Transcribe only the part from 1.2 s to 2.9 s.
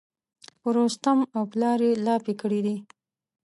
او پلار یې لاپې کړي دي.